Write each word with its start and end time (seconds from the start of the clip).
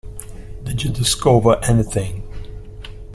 Did 0.63 0.83
you 0.83 0.89
discover 0.89 1.59
anything? 1.63 2.23